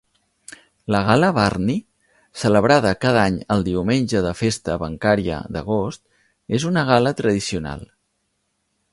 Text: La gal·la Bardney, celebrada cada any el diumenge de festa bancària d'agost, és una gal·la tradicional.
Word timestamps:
La 0.93 0.99
gal·la 1.07 1.27
Bardney, 1.37 1.75
celebrada 2.43 2.93
cada 3.03 3.19
any 3.31 3.37
el 3.55 3.61
diumenge 3.67 4.23
de 4.27 4.31
festa 4.39 4.77
bancària 4.85 5.37
d'agost, 5.57 6.01
és 6.59 6.65
una 6.71 6.87
gal·la 6.89 7.13
tradicional. 7.21 7.85